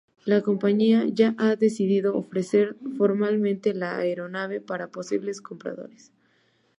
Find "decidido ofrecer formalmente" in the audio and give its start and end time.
1.55-3.71